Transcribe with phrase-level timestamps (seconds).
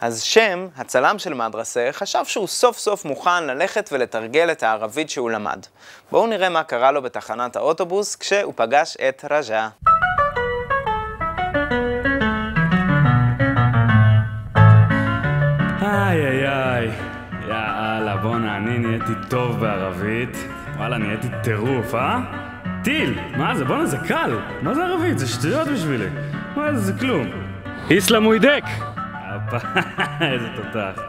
[0.00, 5.30] אז שם, הצלם של מדרסה, חשב שהוא סוף סוף מוכן ללכת ולתרגל את הערבית שהוא
[5.30, 5.66] למד.
[6.10, 9.68] בואו נראה מה קרה לו בתחנת האוטובוס כשהוא פגש את רג'ה.
[15.82, 16.90] איי איי איי,
[17.48, 20.36] יאללה בואנה, אני נהייתי טוב בערבית.
[20.76, 22.18] וואלה, נהייתי טירוף, אה?
[22.84, 23.18] טיל!
[23.36, 23.64] מה זה?
[23.64, 24.38] בואנה, זה קל!
[24.62, 25.18] מה זה ערבית?
[25.18, 26.08] זה שטויות בשבילי.
[26.56, 26.80] מה זה?
[26.80, 27.30] זה כלום.
[27.90, 28.64] איסלאם הוא ידק!
[30.20, 31.02] איזה תותח.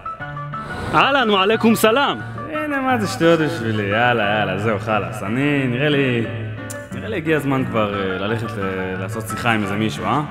[0.93, 2.17] אהלן, ועליכום סלאם!
[2.53, 3.84] הנה, מה זה שטויות בשבילי?
[3.84, 5.23] יאללה, יאללה, זהו, חלאס.
[5.23, 6.25] אני, נראה לי...
[6.93, 8.48] נראה לי הגיע הזמן כבר אה, ללכת
[8.99, 10.21] לעשות שיחה עם איזה מישהו, אה?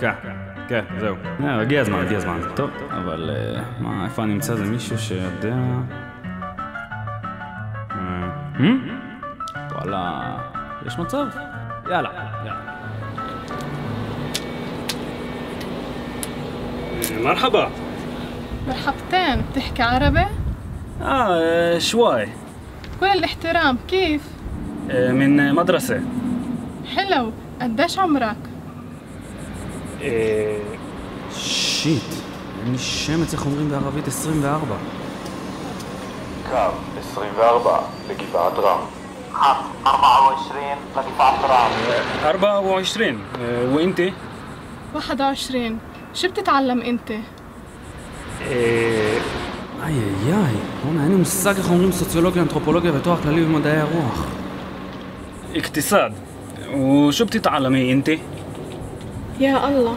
[0.00, 0.12] כן,
[0.68, 1.16] כן, זהו.
[1.44, 2.40] אה, הגיע הזמן, הגיע הזמן.
[2.56, 5.54] טוב, אבל אה, מה, איפה אני אמצא איזה מישהו שיודע...
[7.90, 8.62] אה, hmm?
[9.72, 10.36] וואלה,
[10.86, 11.26] יש מצב?
[11.90, 12.10] יאללה,
[12.44, 12.77] יאללה.
[17.07, 17.67] אה, מרחבה.
[18.67, 20.25] مرحبتين بتحكي عربي؟
[21.01, 22.25] אה, שוואי.
[22.99, 24.21] كل الاحترام كيف؟
[24.89, 25.97] אה, מן מדרסה.
[26.95, 28.35] حلو قديش عمرك؟
[30.01, 30.57] אה,
[31.31, 32.09] שיט,
[32.63, 34.75] אין לי שמץ איך אומרים בערבית 24.
[36.49, 36.57] קו
[36.99, 38.79] 24 לגבעת רם.
[39.33, 41.71] 24 لدفاع ترام
[42.19, 42.79] 24,
[43.39, 44.11] אה, ואינתי?
[44.95, 45.77] 21
[46.13, 47.19] شو بتتعلم انت؟ איי
[49.83, 50.53] איי איי,
[50.85, 54.25] בוא'נה, אין לי מושג איך אומרים סוציולוגיה, אנתרופולוגיה ותואר כללי במדעי הרוח.
[55.55, 56.13] اقتصاد
[56.75, 58.09] وشو بتتعلمي انت؟
[59.39, 59.95] يا الله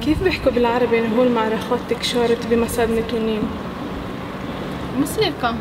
[0.00, 3.42] كيف بيحكوا بالعربي هول معركات تكشارت بمساد نتونين؟
[4.98, 5.54] موسيقى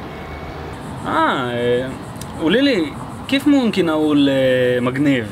[1.08, 1.90] اه
[2.42, 2.86] قولي لي
[3.28, 5.28] كيف ممكن اقول آه، مجنيف؟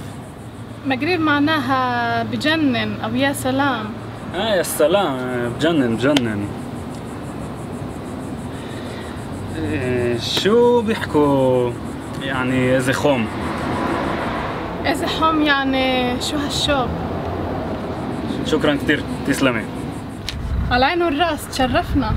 [0.85, 3.85] مغرب معناها بجنن او يا سلام
[4.34, 5.48] آه يا سلام.
[5.58, 6.48] بجنن بجنن.
[9.58, 11.70] آه، شو بيحكوا
[12.22, 13.26] يعني إذا خوم؟
[14.86, 16.88] إذا خوم يعني شو هالشوب؟
[18.46, 19.64] شكرا كثير تسلمي.
[20.70, 22.12] على عين والرأس تشرفنا.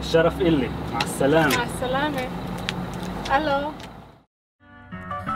[0.00, 0.68] الشرف إلي.
[0.92, 1.56] مع السلامة.
[1.56, 2.28] مع السلامة.
[3.36, 3.70] ألو.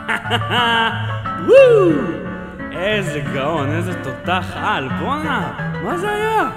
[1.49, 1.93] ووو!
[2.71, 4.85] إذا جون إذا تطخ على
[5.84, 6.50] מה זה היה?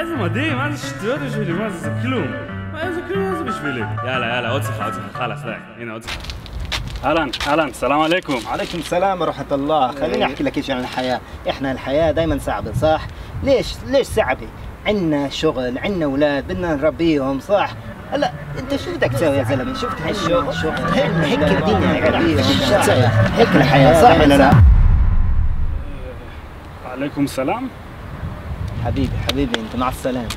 [0.00, 2.26] איזה מדהים, מה זה שטויות בשבילי, מה זה, זה כלום.
[2.72, 3.80] מה איזה כלום מה זה בשבילי?
[4.04, 5.52] יאללה, יאללה, עוד שיחה, עוד שיחה, חלאס, די,
[5.82, 6.20] הנה עוד שיחה.
[7.04, 8.40] אהלן, אהלן, סלאם עליכום.
[8.46, 11.20] عليكم السلام ورحمة الله خليني أحكي لك شيء عن الحياة
[11.50, 13.06] إحنا الحياة دايما صعبة صح
[13.42, 14.48] ليش ليش صعبة
[14.86, 17.70] عنا شغل عنا أولاد بدنا نربيهم صح
[18.12, 22.80] هلا انت شو بدك تسوي يا زلمه شفت هالشغل شغل هيك هيك الدنيا العربيه شو
[22.80, 24.50] تسوي هيك الحياه صح ولا لا
[26.92, 27.68] عليكم السلام.
[28.85, 30.29] حبيبي حبيبي أنت مع السلامة.